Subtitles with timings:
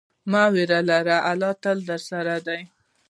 [0.31, 2.61] مه ویره لره، الله تل درسره دی.